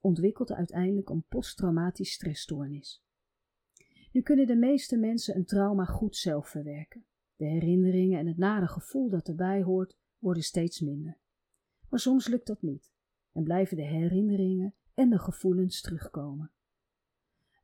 ontwikkelt 0.00 0.52
uiteindelijk 0.52 1.08
een 1.08 1.24
posttraumatisch 1.28 2.12
stressstoornis. 2.12 3.04
Nu 4.12 4.22
kunnen 4.22 4.46
de 4.46 4.56
meeste 4.56 4.96
mensen 4.96 5.36
een 5.36 5.44
trauma 5.44 5.84
goed 5.84 6.16
zelf 6.16 6.48
verwerken. 6.48 7.04
De 7.36 7.44
herinneringen 7.44 8.18
en 8.18 8.26
het 8.26 8.36
nare 8.36 8.66
gevoel 8.66 9.08
dat 9.08 9.28
erbij 9.28 9.62
hoort 9.62 9.98
worden 10.18 10.42
steeds 10.42 10.80
minder. 10.80 11.18
Maar 11.88 12.00
soms 12.00 12.28
lukt 12.28 12.46
dat 12.46 12.62
niet 12.62 12.92
en 13.32 13.42
blijven 13.42 13.76
de 13.76 13.86
herinneringen 13.86 14.74
en 14.94 15.10
de 15.10 15.18
gevoelens 15.18 15.80
terugkomen. 15.80 16.52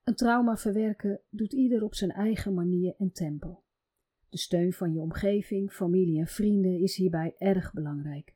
Een 0.06 0.14
trauma 0.14 0.56
verwerken 0.56 1.20
doet 1.30 1.52
ieder 1.52 1.82
op 1.82 1.94
zijn 1.94 2.10
eigen 2.10 2.54
manier 2.54 2.94
en 2.98 3.12
tempo. 3.12 3.62
De 4.28 4.38
steun 4.38 4.72
van 4.72 4.92
je 4.92 5.00
omgeving, 5.00 5.72
familie 5.72 6.18
en 6.20 6.26
vrienden 6.26 6.80
is 6.80 6.96
hierbij 6.96 7.34
erg 7.38 7.72
belangrijk. 7.72 8.34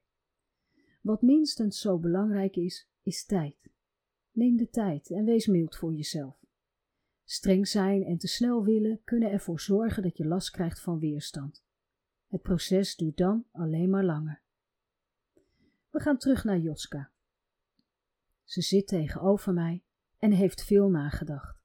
Wat 1.01 1.23
minstens 1.23 1.81
zo 1.81 1.99
belangrijk 1.99 2.57
is, 2.57 2.91
is 3.03 3.25
tijd. 3.25 3.71
Neem 4.33 4.57
de 4.57 4.69
tijd 4.69 5.11
en 5.11 5.25
wees 5.25 5.47
mild 5.47 5.77
voor 5.77 5.95
jezelf. 5.95 6.45
Streng 7.25 7.69
zijn 7.69 8.05
en 8.05 8.19
te 8.19 8.29
snel 8.29 8.65
willen 8.65 9.01
kunnen 9.05 9.31
ervoor 9.31 9.61
zorgen 9.61 10.03
dat 10.03 10.17
je 10.17 10.27
last 10.27 10.51
krijgt 10.51 10.81
van 10.81 10.99
weerstand. 10.99 11.65
Het 12.27 12.43
proces 12.43 12.97
duurt 12.97 13.17
dan 13.17 13.45
alleen 13.53 13.91
maar 13.91 14.05
langer. 14.05 14.43
We 15.91 16.01
gaan 16.01 16.19
terug 16.19 16.45
naar 16.45 16.59
Joska. 16.59 17.11
Ze 18.45 18.61
zit 18.61 18.87
tegenover 18.87 19.53
mij 19.53 19.83
en 20.19 20.33
heeft 20.33 20.65
veel 20.65 20.89
nagedacht. 20.89 21.60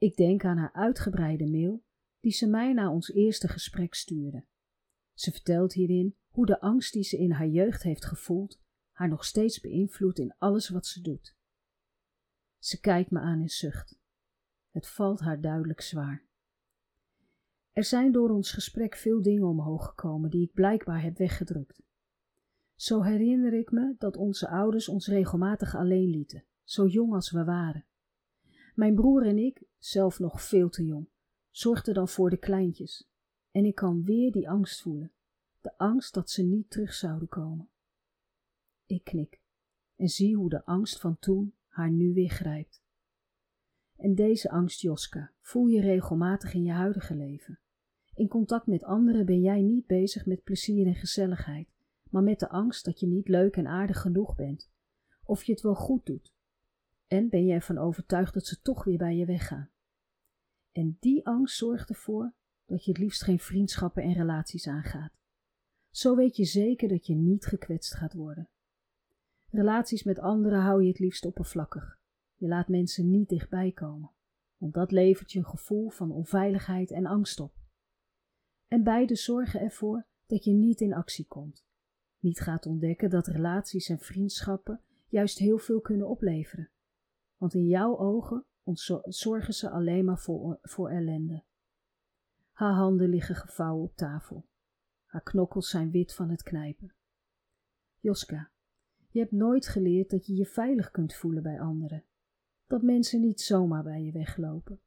Ik 0.00 0.16
denk 0.16 0.44
aan 0.44 0.56
haar 0.56 0.72
uitgebreide 0.72 1.50
mail 1.50 1.84
die 2.20 2.32
ze 2.32 2.46
mij 2.46 2.72
na 2.72 2.92
ons 2.92 3.10
eerste 3.10 3.48
gesprek 3.48 3.94
stuurde. 3.94 4.44
Ze 5.14 5.30
vertelt 5.30 5.72
hierin 5.72 6.16
hoe 6.28 6.46
de 6.46 6.60
angst 6.60 6.92
die 6.92 7.02
ze 7.02 7.18
in 7.18 7.30
haar 7.30 7.48
jeugd 7.48 7.82
heeft 7.82 8.04
gevoeld 8.04 8.60
haar 8.90 9.08
nog 9.08 9.24
steeds 9.24 9.60
beïnvloedt 9.60 10.18
in 10.18 10.34
alles 10.38 10.68
wat 10.68 10.86
ze 10.86 11.00
doet. 11.00 11.36
Ze 12.58 12.80
kijkt 12.80 13.10
me 13.10 13.18
aan 13.18 13.40
en 13.40 13.48
zucht. 13.48 13.98
Het 14.70 14.86
valt 14.86 15.20
haar 15.20 15.40
duidelijk 15.40 15.80
zwaar. 15.80 16.26
Er 17.72 17.84
zijn 17.84 18.12
door 18.12 18.30
ons 18.30 18.52
gesprek 18.52 18.94
veel 18.94 19.22
dingen 19.22 19.46
omhoog 19.46 19.86
gekomen 19.86 20.30
die 20.30 20.42
ik 20.42 20.52
blijkbaar 20.52 21.02
heb 21.02 21.16
weggedrukt. 21.16 21.82
Zo 22.74 23.02
herinner 23.02 23.52
ik 23.52 23.70
me 23.70 23.94
dat 23.98 24.16
onze 24.16 24.48
ouders 24.48 24.88
ons 24.88 25.06
regelmatig 25.06 25.74
alleen 25.74 26.10
lieten, 26.10 26.44
zo 26.64 26.86
jong 26.86 27.12
als 27.12 27.30
we 27.30 27.44
waren. 27.44 27.84
Mijn 28.80 28.94
broer 28.94 29.26
en 29.26 29.38
ik, 29.38 29.62
zelf 29.78 30.18
nog 30.18 30.42
veel 30.42 30.68
te 30.68 30.84
jong, 30.84 31.08
zorgden 31.50 31.94
dan 31.94 32.08
voor 32.08 32.30
de 32.30 32.36
kleintjes. 32.36 33.08
En 33.50 33.64
ik 33.64 33.74
kan 33.74 34.04
weer 34.04 34.32
die 34.32 34.48
angst 34.48 34.82
voelen, 34.82 35.12
de 35.60 35.78
angst 35.78 36.14
dat 36.14 36.30
ze 36.30 36.42
niet 36.42 36.70
terug 36.70 36.94
zouden 36.94 37.28
komen. 37.28 37.68
Ik 38.86 39.04
knik 39.04 39.40
en 39.96 40.08
zie 40.08 40.36
hoe 40.36 40.48
de 40.48 40.64
angst 40.64 41.00
van 41.00 41.18
toen 41.18 41.54
haar 41.66 41.90
nu 41.90 42.12
weer 42.12 42.30
grijpt. 42.30 42.82
En 43.96 44.14
deze 44.14 44.50
angst, 44.50 44.80
Joska, 44.80 45.32
voel 45.40 45.66
je 45.66 45.80
regelmatig 45.80 46.54
in 46.54 46.62
je 46.62 46.72
huidige 46.72 47.14
leven. 47.14 47.58
In 48.14 48.28
contact 48.28 48.66
met 48.66 48.84
anderen 48.84 49.26
ben 49.26 49.40
jij 49.40 49.62
niet 49.62 49.86
bezig 49.86 50.26
met 50.26 50.42
plezier 50.42 50.86
en 50.86 50.94
gezelligheid, 50.94 51.68
maar 52.10 52.22
met 52.22 52.38
de 52.38 52.48
angst 52.48 52.84
dat 52.84 53.00
je 53.00 53.06
niet 53.06 53.28
leuk 53.28 53.56
en 53.56 53.66
aardig 53.66 54.00
genoeg 54.00 54.34
bent, 54.34 54.70
of 55.24 55.44
je 55.44 55.52
het 55.52 55.62
wel 55.62 55.74
goed 55.74 56.06
doet. 56.06 56.38
En 57.10 57.28
ben 57.28 57.44
je 57.44 57.52
ervan 57.52 57.78
overtuigd 57.78 58.34
dat 58.34 58.46
ze 58.46 58.60
toch 58.60 58.84
weer 58.84 58.98
bij 58.98 59.16
je 59.16 59.24
weggaan. 59.24 59.70
En 60.72 60.96
die 61.00 61.26
angst 61.26 61.56
zorgt 61.56 61.88
ervoor 61.88 62.32
dat 62.66 62.84
je 62.84 62.90
het 62.90 63.00
liefst 63.00 63.22
geen 63.22 63.38
vriendschappen 63.38 64.02
en 64.02 64.12
relaties 64.12 64.66
aangaat. 64.66 65.12
Zo 65.90 66.16
weet 66.16 66.36
je 66.36 66.44
zeker 66.44 66.88
dat 66.88 67.06
je 67.06 67.14
niet 67.14 67.46
gekwetst 67.46 67.94
gaat 67.94 68.12
worden. 68.12 68.48
Relaties 69.48 70.02
met 70.02 70.18
anderen 70.18 70.60
hou 70.60 70.82
je 70.82 70.88
het 70.88 70.98
liefst 70.98 71.24
oppervlakkig. 71.24 72.00
Je 72.34 72.48
laat 72.48 72.68
mensen 72.68 73.10
niet 73.10 73.28
dichtbij 73.28 73.72
komen, 73.72 74.10
want 74.56 74.74
dat 74.74 74.92
levert 74.92 75.32
je 75.32 75.38
een 75.38 75.44
gevoel 75.44 75.88
van 75.88 76.12
onveiligheid 76.12 76.90
en 76.90 77.06
angst 77.06 77.40
op. 77.40 77.54
En 78.68 78.82
beide 78.82 79.16
zorgen 79.16 79.60
ervoor 79.60 80.06
dat 80.26 80.44
je 80.44 80.52
niet 80.52 80.80
in 80.80 80.94
actie 80.94 81.26
komt. 81.26 81.64
Niet 82.18 82.40
gaat 82.40 82.66
ontdekken 82.66 83.10
dat 83.10 83.26
relaties 83.26 83.88
en 83.88 83.98
vriendschappen 83.98 84.80
juist 85.08 85.38
heel 85.38 85.58
veel 85.58 85.80
kunnen 85.80 86.08
opleveren. 86.08 86.70
Want 87.40 87.54
in 87.54 87.66
jouw 87.66 87.98
ogen 87.98 88.46
zorgen 89.04 89.54
ze 89.54 89.70
alleen 89.70 90.04
maar 90.04 90.18
voor, 90.18 90.58
voor 90.62 90.90
ellende. 90.90 91.44
Haar 92.52 92.74
handen 92.74 93.08
liggen 93.08 93.34
gevouwen 93.34 93.84
op 93.84 93.96
tafel. 93.96 94.48
Haar 95.04 95.22
knokkels 95.22 95.70
zijn 95.70 95.90
wit 95.90 96.14
van 96.14 96.30
het 96.30 96.42
knijpen. 96.42 96.94
Joska, 97.98 98.50
je 99.08 99.18
hebt 99.18 99.32
nooit 99.32 99.68
geleerd 99.68 100.10
dat 100.10 100.26
je 100.26 100.34
je 100.34 100.46
veilig 100.46 100.90
kunt 100.90 101.14
voelen 101.14 101.42
bij 101.42 101.60
anderen. 101.60 102.04
Dat 102.66 102.82
mensen 102.82 103.20
niet 103.20 103.40
zomaar 103.40 103.82
bij 103.82 104.02
je 104.02 104.12
weglopen. 104.12 104.80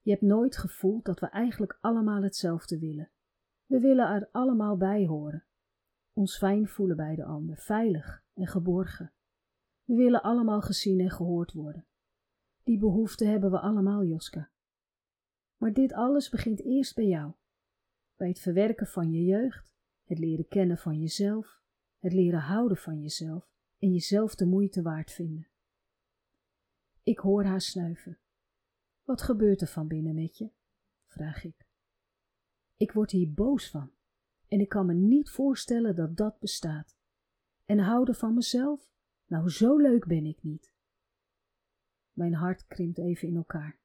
Je 0.00 0.10
hebt 0.10 0.22
nooit 0.22 0.56
gevoeld 0.56 1.04
dat 1.04 1.20
we 1.20 1.26
eigenlijk 1.26 1.78
allemaal 1.80 2.22
hetzelfde 2.22 2.78
willen. 2.78 3.10
We 3.66 3.80
willen 3.80 4.08
er 4.08 4.28
allemaal 4.32 4.76
bij 4.76 5.06
horen. 5.06 5.46
Ons 6.12 6.38
fijn 6.38 6.68
voelen 6.68 6.96
bij 6.96 7.14
de 7.14 7.24
ander, 7.24 7.56
veilig 7.56 8.24
en 8.34 8.46
geborgen. 8.46 9.12
We 9.88 9.94
willen 9.94 10.22
allemaal 10.22 10.60
gezien 10.60 11.00
en 11.00 11.10
gehoord 11.10 11.52
worden. 11.52 11.86
Die 12.62 12.78
behoefte 12.78 13.24
hebben 13.24 13.50
we 13.50 13.58
allemaal, 13.58 14.04
Joska. 14.04 14.50
Maar 15.56 15.72
dit 15.72 15.92
alles 15.92 16.28
begint 16.28 16.60
eerst 16.60 16.94
bij 16.94 17.06
jou. 17.06 17.32
Bij 18.16 18.28
het 18.28 18.38
verwerken 18.38 18.86
van 18.86 19.12
je 19.12 19.24
jeugd, 19.24 19.74
het 20.04 20.18
leren 20.18 20.48
kennen 20.48 20.78
van 20.78 21.00
jezelf, 21.00 21.60
het 21.98 22.12
leren 22.12 22.40
houden 22.40 22.76
van 22.76 23.00
jezelf 23.00 23.50
en 23.78 23.92
jezelf 23.92 24.34
de 24.34 24.46
moeite 24.46 24.82
waard 24.82 25.12
vinden. 25.12 25.48
Ik 27.02 27.18
hoor 27.18 27.44
haar 27.44 27.60
snuiven. 27.60 28.18
Wat 29.02 29.22
gebeurt 29.22 29.60
er 29.60 29.66
van 29.66 29.88
binnen 29.88 30.14
met 30.14 30.38
je? 30.38 30.50
vraag 31.06 31.44
ik. 31.44 31.66
Ik 32.76 32.92
word 32.92 33.10
hier 33.10 33.32
boos 33.32 33.70
van 33.70 33.92
en 34.48 34.60
ik 34.60 34.68
kan 34.68 34.86
me 34.86 34.94
niet 34.94 35.30
voorstellen 35.30 35.96
dat 35.96 36.16
dat 36.16 36.38
bestaat. 36.38 36.96
En 37.64 37.78
houden 37.78 38.14
van 38.14 38.34
mezelf? 38.34 38.96
Nou, 39.28 39.50
zo 39.50 39.76
leuk 39.76 40.06
ben 40.06 40.24
ik 40.24 40.42
niet. 40.42 40.72
Mijn 42.12 42.34
hart 42.34 42.66
krimpt 42.66 42.98
even 42.98 43.28
in 43.28 43.36
elkaar. 43.36 43.80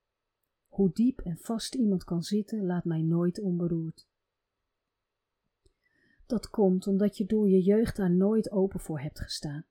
Hoe 0.67 0.91
diep 0.93 1.19
en 1.19 1.37
vast 1.37 1.75
iemand 1.75 2.03
kan 2.03 2.23
zitten, 2.23 2.65
laat 2.65 2.85
mij 2.85 3.01
nooit 3.01 3.39
onberoerd. 3.39 4.07
Dat 6.25 6.49
komt 6.49 6.87
omdat 6.87 7.17
je 7.17 7.25
door 7.25 7.49
je 7.49 7.61
jeugd 7.61 7.95
daar 7.95 8.11
nooit 8.11 8.51
open 8.51 8.79
voor 8.79 8.99
hebt 8.99 9.19
gestaan. 9.19 9.65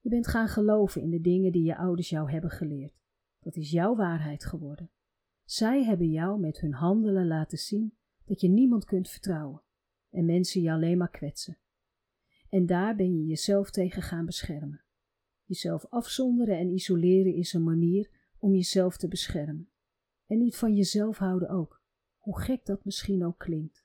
Je 0.00 0.08
bent 0.08 0.26
gaan 0.26 0.48
geloven 0.48 1.02
in 1.02 1.10
de 1.10 1.20
dingen 1.20 1.52
die 1.52 1.64
je 1.64 1.76
ouders 1.76 2.08
jou 2.08 2.30
hebben 2.30 2.50
geleerd. 2.50 3.00
Dat 3.40 3.56
is 3.56 3.70
jouw 3.70 3.96
waarheid 3.96 4.44
geworden. 4.44 4.90
Zij 5.44 5.84
hebben 5.84 6.10
jou 6.10 6.40
met 6.40 6.60
hun 6.60 6.72
handelen 6.72 7.26
laten 7.26 7.58
zien 7.58 7.96
dat 8.24 8.40
je 8.40 8.48
niemand 8.48 8.84
kunt 8.84 9.08
vertrouwen 9.08 9.62
en 10.10 10.24
mensen 10.24 10.62
je 10.62 10.72
alleen 10.72 10.98
maar 10.98 11.10
kwetsen. 11.10 11.58
En 12.48 12.66
daar 12.66 12.96
ben 12.96 13.16
je 13.16 13.26
jezelf 13.26 13.70
tegen 13.70 14.02
gaan 14.02 14.26
beschermen. 14.26 14.81
Jezelf 15.52 15.86
afzonderen 15.88 16.58
en 16.58 16.72
isoleren 16.72 17.34
is 17.34 17.52
een 17.52 17.64
manier 17.64 18.10
om 18.38 18.54
jezelf 18.54 18.96
te 18.96 19.08
beschermen. 19.08 19.70
En 20.26 20.38
niet 20.38 20.56
van 20.56 20.74
jezelf 20.74 21.18
houden 21.18 21.48
ook, 21.48 21.82
hoe 22.18 22.40
gek 22.40 22.64
dat 22.64 22.84
misschien 22.84 23.24
ook 23.24 23.38
klinkt. 23.38 23.84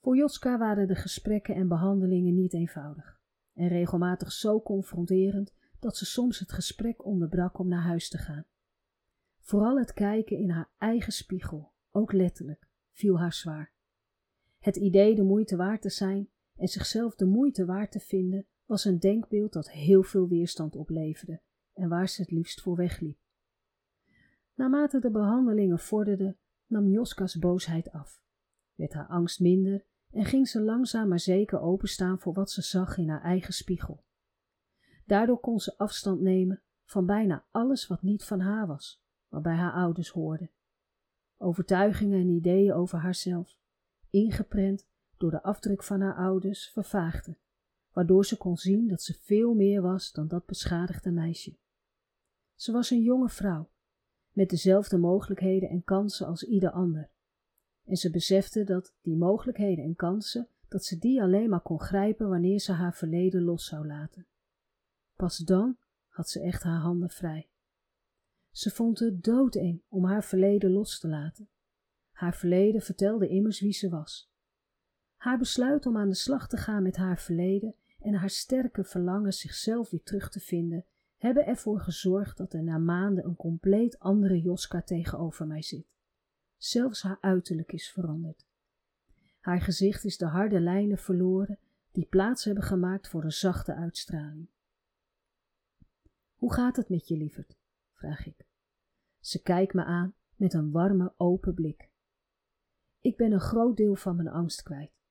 Voor 0.00 0.16
Joska 0.16 0.58
waren 0.58 0.86
de 0.86 0.94
gesprekken 0.94 1.54
en 1.54 1.68
behandelingen 1.68 2.34
niet 2.34 2.52
eenvoudig 2.52 3.20
en 3.52 3.68
regelmatig 3.68 4.32
zo 4.32 4.62
confronterend 4.62 5.54
dat 5.78 5.96
ze 5.96 6.04
soms 6.04 6.38
het 6.38 6.52
gesprek 6.52 7.04
onderbrak 7.04 7.58
om 7.58 7.68
naar 7.68 7.82
huis 7.82 8.08
te 8.08 8.18
gaan. 8.18 8.46
Vooral 9.40 9.78
het 9.78 9.92
kijken 9.92 10.38
in 10.38 10.50
haar 10.50 10.70
eigen 10.78 11.12
spiegel, 11.12 11.72
ook 11.90 12.12
letterlijk, 12.12 12.68
viel 12.90 13.18
haar 13.18 13.32
zwaar. 13.32 13.72
Het 14.58 14.76
idee 14.76 15.14
de 15.14 15.22
moeite 15.22 15.56
waard 15.56 15.82
te 15.82 15.90
zijn 15.90 16.30
en 16.56 16.68
zichzelf 16.68 17.14
de 17.14 17.26
moeite 17.26 17.64
waard 17.64 17.92
te 17.92 18.00
vinden 18.00 18.46
was 18.64 18.84
een 18.84 18.98
denkbeeld 18.98 19.52
dat 19.52 19.70
heel 19.70 20.02
veel 20.02 20.28
weerstand 20.28 20.76
opleverde 20.76 21.40
en 21.72 21.88
waar 21.88 22.08
ze 22.08 22.20
het 22.20 22.30
liefst 22.30 22.60
voor 22.60 22.76
wegliep. 22.76 23.18
Naarmate 24.54 25.00
de 25.00 25.10
behandelingen 25.10 25.78
vorderden, 25.78 26.38
nam 26.66 26.88
Joska's 26.88 27.38
boosheid 27.38 27.90
af, 27.90 28.22
werd 28.74 28.92
haar 28.92 29.06
angst 29.06 29.40
minder 29.40 29.84
en 30.10 30.24
ging 30.24 30.48
ze 30.48 30.60
langzaam 30.60 31.08
maar 31.08 31.20
zeker 31.20 31.60
openstaan 31.60 32.18
voor 32.18 32.32
wat 32.32 32.50
ze 32.50 32.62
zag 32.62 32.98
in 32.98 33.08
haar 33.08 33.22
eigen 33.22 33.52
spiegel. 33.52 34.04
Daardoor 35.04 35.40
kon 35.40 35.60
ze 35.60 35.78
afstand 35.78 36.20
nemen 36.20 36.62
van 36.84 37.06
bijna 37.06 37.46
alles 37.50 37.86
wat 37.86 38.02
niet 38.02 38.24
van 38.24 38.40
haar 38.40 38.66
was, 38.66 39.02
maar 39.28 39.40
bij 39.40 39.54
haar 39.54 39.72
ouders 39.72 40.08
hoorde. 40.08 40.50
Overtuigingen 41.36 42.20
en 42.20 42.28
ideeën 42.28 42.72
over 42.72 42.98
haarzelf, 42.98 43.58
ingeprent 44.10 44.88
door 45.16 45.30
de 45.30 45.42
afdruk 45.42 45.82
van 45.82 46.00
haar 46.00 46.16
ouders, 46.16 46.70
vervaagden, 46.70 47.38
waardoor 47.94 48.24
ze 48.24 48.36
kon 48.36 48.56
zien 48.56 48.88
dat 48.88 49.02
ze 49.02 49.14
veel 49.14 49.54
meer 49.54 49.82
was 49.82 50.12
dan 50.12 50.28
dat 50.28 50.46
beschadigde 50.46 51.10
meisje. 51.10 51.56
Ze 52.54 52.72
was 52.72 52.90
een 52.90 53.02
jonge 53.02 53.28
vrouw, 53.28 53.70
met 54.32 54.50
dezelfde 54.50 54.98
mogelijkheden 54.98 55.68
en 55.68 55.84
kansen 55.84 56.26
als 56.26 56.42
ieder 56.42 56.70
ander. 56.70 57.10
En 57.84 57.96
ze 57.96 58.10
besefte 58.10 58.64
dat 58.64 58.94
die 59.00 59.16
mogelijkheden 59.16 59.84
en 59.84 59.94
kansen, 59.94 60.48
dat 60.68 60.84
ze 60.84 60.98
die 60.98 61.22
alleen 61.22 61.48
maar 61.48 61.62
kon 61.62 61.80
grijpen 61.80 62.28
wanneer 62.28 62.60
ze 62.60 62.72
haar 62.72 62.94
verleden 62.94 63.42
los 63.42 63.66
zou 63.66 63.86
laten. 63.86 64.26
Pas 65.16 65.38
dan 65.38 65.76
had 66.08 66.28
ze 66.28 66.40
echt 66.40 66.62
haar 66.62 66.80
handen 66.80 67.10
vrij. 67.10 67.48
Ze 68.50 68.70
vond 68.70 68.98
het 68.98 69.24
doodeng 69.24 69.82
om 69.88 70.04
haar 70.04 70.24
verleden 70.24 70.70
los 70.70 70.98
te 70.98 71.08
laten. 71.08 71.48
Haar 72.10 72.34
verleden 72.36 72.80
vertelde 72.80 73.28
immers 73.28 73.60
wie 73.60 73.72
ze 73.72 73.88
was. 73.88 74.32
Haar 75.16 75.38
besluit 75.38 75.86
om 75.86 75.96
aan 75.96 76.08
de 76.08 76.14
slag 76.14 76.48
te 76.48 76.56
gaan 76.56 76.82
met 76.82 76.96
haar 76.96 77.18
verleden 77.18 77.74
en 78.04 78.14
haar 78.14 78.30
sterke 78.30 78.84
verlangen 78.84 79.32
zichzelf 79.32 79.90
weer 79.90 80.02
terug 80.02 80.30
te 80.30 80.40
vinden, 80.40 80.84
hebben 81.16 81.46
ervoor 81.46 81.80
gezorgd 81.80 82.36
dat 82.36 82.52
er 82.52 82.62
na 82.62 82.78
maanden 82.78 83.24
een 83.24 83.36
compleet 83.36 83.98
andere 83.98 84.40
Joska 84.40 84.82
tegenover 84.82 85.46
mij 85.46 85.62
zit. 85.62 85.86
Zelfs 86.56 87.02
haar 87.02 87.18
uiterlijk 87.20 87.72
is 87.72 87.90
veranderd. 87.90 88.46
Haar 89.40 89.60
gezicht 89.60 90.04
is 90.04 90.16
de 90.16 90.26
harde 90.26 90.60
lijnen 90.60 90.98
verloren 90.98 91.58
die 91.90 92.06
plaats 92.06 92.44
hebben 92.44 92.64
gemaakt 92.64 93.08
voor 93.08 93.24
een 93.24 93.32
zachte 93.32 93.74
uitstraling. 93.74 94.48
Hoe 96.34 96.52
gaat 96.52 96.76
het 96.76 96.88
met 96.88 97.08
je, 97.08 97.16
lieverd? 97.16 97.56
vraag 97.92 98.26
ik. 98.26 98.46
Ze 99.20 99.42
kijkt 99.42 99.74
me 99.74 99.84
aan 99.84 100.14
met 100.34 100.54
een 100.54 100.70
warme, 100.70 101.14
open 101.16 101.54
blik. 101.54 101.90
Ik 103.00 103.16
ben 103.16 103.32
een 103.32 103.40
groot 103.40 103.76
deel 103.76 103.94
van 103.94 104.16
mijn 104.16 104.28
angst 104.28 104.62
kwijt. 104.62 105.03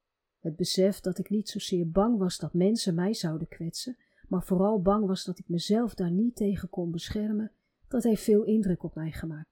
Het 0.44 0.56
besef 0.56 1.00
dat 1.00 1.18
ik 1.18 1.30
niet 1.30 1.50
zozeer 1.50 1.90
bang 1.90 2.18
was 2.18 2.38
dat 2.38 2.54
mensen 2.54 2.96
mij 2.96 3.14
zouden 3.14 3.48
kwetsen, 3.48 3.98
maar 4.28 4.44
vooral 4.44 4.82
bang 4.82 5.06
was 5.06 5.24
dat 5.24 5.40
ik 5.40 5.50
mezelf 5.50 5.94
daar 5.94 6.12
niet 6.12 6.36
tegen 6.36 6.70
kon 6.70 6.92
beschermen, 6.92 7.52
dat 7.88 8.04
heeft 8.04 8.24
veel 8.24 8.44
indruk 8.44 8.84
op 8.84 8.96
mij 8.96 9.12
gemaakt. 9.12 9.50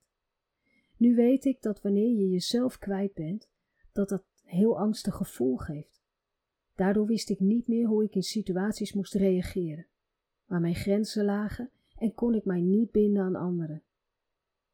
Nu 0.98 1.16
weet 1.16 1.46
ik 1.46 1.62
dat 1.62 1.82
wanneer 1.82 2.10
je 2.10 2.30
jezelf 2.30 2.78
kwijt 2.78 3.14
bent, 3.14 3.50
dat 3.92 4.10
dat 4.10 4.24
heel 4.44 4.80
angstig 4.80 5.16
gevoel 5.16 5.58
geeft. 5.58 6.02
Daardoor 6.76 7.06
wist 7.06 7.30
ik 7.30 7.40
niet 7.40 7.68
meer 7.68 7.88
hoe 7.88 8.04
ik 8.04 8.16
in 8.16 8.24
situaties 8.24 8.94
moest 8.94 9.14
reageren, 9.14 9.88
waar 10.46 10.62
mijn 10.62 10.76
grenzen 10.76 11.26
lagen 11.26 11.72
en 11.96 12.14
kon 12.14 12.36
ik 12.36 12.46
mij 12.46 12.62
niet 12.62 12.92
binden 12.92 13.24
aan 13.24 13.36
anderen. 13.36 13.84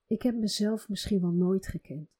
Ik 0.07 0.21
heb 0.21 0.35
mezelf 0.35 0.89
misschien 0.89 1.21
wel 1.21 1.31
nooit 1.31 1.67
gekend. 1.67 2.16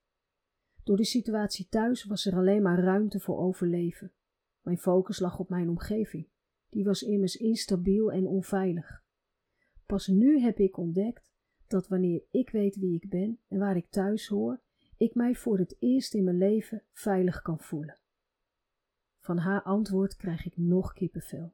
Door 0.88 0.97
de 0.97 1.06
situatie 1.06 1.67
thuis 1.67 2.04
was 2.04 2.26
er 2.26 2.36
alleen 2.36 2.62
maar 2.62 2.80
ruimte 2.80 3.19
voor 3.19 3.38
overleven. 3.38 4.13
Mijn 4.62 4.78
focus 4.78 5.19
lag 5.19 5.39
op 5.39 5.50
mijn 5.50 5.69
omgeving. 5.69 6.28
Die 6.69 6.84
was 6.84 7.02
immers 7.02 7.36
instabiel 7.36 8.12
en 8.12 8.28
onveilig. 8.28 9.04
Pas 9.86 10.08
nu 10.08 10.39
heb 10.39 10.60
ik 10.60 10.78
ontdekt 10.78 11.32
dat 11.67 11.88
wanneer 11.88 12.23
ik 12.32 12.50
weet 12.50 12.76
wie 12.76 12.95
ik 12.95 13.10
ben 13.10 13.39
en 13.47 13.60
waar 13.60 13.76
ik 13.76 13.89
thuis 13.89 14.28
hoor, 14.28 14.62
ik 14.97 15.15
mij 15.15 15.36
voor 15.36 15.58
het 15.58 15.76
eerst 15.80 16.13
in 16.13 16.23
mijn 16.23 16.38
leven 16.38 16.84
veilig 16.91 17.41
kan 17.41 17.60
voelen. 17.60 18.00
Van 19.19 19.38
haar 19.38 19.63
antwoord 19.63 20.15
krijg 20.15 20.45
ik 20.45 20.58
nog 20.58 20.93
kippenvel. 20.93 21.54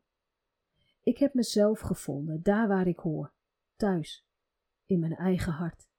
Ik 1.03 1.17
heb 1.17 1.33
mezelf 1.33 1.79
gevonden, 1.79 2.43
daar 2.43 2.67
waar 2.67 2.87
ik 2.87 2.99
hoor, 2.99 3.33
thuis, 3.75 4.27
in 4.85 4.99
mijn 4.99 5.15
eigen 5.15 5.53
hart. 5.53 5.89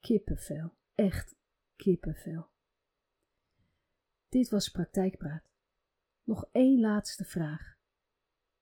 Kippenvel, 0.00 0.74
echt 0.94 1.40
kippenvel. 1.76 2.50
Dit 4.28 4.48
was 4.50 4.68
praktijkpraat. 4.68 5.50
Nog 6.22 6.48
één 6.52 6.80
laatste 6.80 7.24
vraag. 7.24 7.76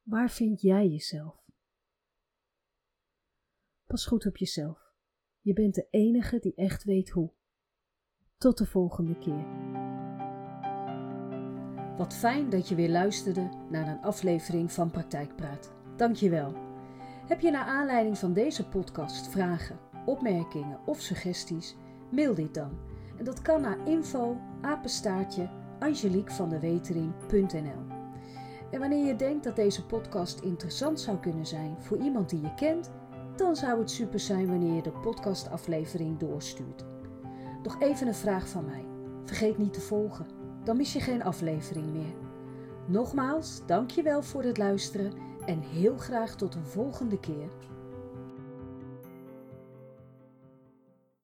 Waar 0.02 0.30
vind 0.30 0.60
jij 0.60 0.88
jezelf? 0.88 1.44
Pas 3.86 4.06
goed 4.06 4.26
op 4.26 4.36
jezelf. 4.36 4.92
Je 5.40 5.52
bent 5.52 5.74
de 5.74 5.86
enige 5.90 6.38
die 6.38 6.54
echt 6.54 6.84
weet 6.84 7.10
hoe. 7.10 7.32
Tot 8.36 8.58
de 8.58 8.66
volgende 8.66 9.18
keer. 9.18 9.46
Wat 11.96 12.14
fijn 12.14 12.50
dat 12.50 12.68
je 12.68 12.74
weer 12.74 12.90
luisterde 12.90 13.48
naar 13.70 13.88
een 13.88 14.02
aflevering 14.02 14.72
van 14.72 14.90
Praktijkpraat. 14.90 15.72
Dank 15.96 16.16
je 16.16 16.30
wel. 16.30 16.54
Heb 17.26 17.40
je 17.40 17.50
naar 17.50 17.64
aanleiding 17.64 18.18
van 18.18 18.32
deze 18.32 18.68
podcast 18.68 19.28
vragen, 19.28 19.78
opmerkingen 20.06 20.86
of 20.86 21.00
suggesties? 21.00 21.76
Mail 22.10 22.34
dit 22.34 22.54
dan. 22.54 22.89
En 23.20 23.26
dat 23.26 23.42
kan 23.42 23.60
naar 23.60 23.86
info 23.86 24.36
apenstaartje 24.60 25.48
angeliekvandewetering.nl 25.78 27.96
En 28.70 28.80
wanneer 28.80 29.06
je 29.06 29.16
denkt 29.16 29.44
dat 29.44 29.56
deze 29.56 29.86
podcast 29.86 30.40
interessant 30.40 31.00
zou 31.00 31.18
kunnen 31.18 31.46
zijn 31.46 31.76
voor 31.78 31.98
iemand 31.98 32.30
die 32.30 32.40
je 32.40 32.54
kent, 32.54 32.90
dan 33.36 33.56
zou 33.56 33.78
het 33.78 33.90
super 33.90 34.20
zijn 34.20 34.46
wanneer 34.46 34.74
je 34.74 34.82
de 34.82 34.90
podcastaflevering 34.90 36.18
doorstuurt. 36.18 36.84
Nog 37.62 37.80
even 37.80 38.06
een 38.06 38.14
vraag 38.14 38.48
van 38.48 38.64
mij. 38.64 38.84
Vergeet 39.24 39.58
niet 39.58 39.72
te 39.72 39.80
volgen, 39.80 40.26
dan 40.64 40.76
mis 40.76 40.92
je 40.92 41.00
geen 41.00 41.22
aflevering 41.22 41.92
meer. 41.92 42.14
Nogmaals, 42.86 43.62
dankjewel 43.66 44.22
voor 44.22 44.42
het 44.42 44.58
luisteren 44.58 45.12
en 45.46 45.60
heel 45.60 45.96
graag 45.96 46.36
tot 46.36 46.54
een 46.54 46.66
volgende 46.66 47.20
keer. 47.20 47.50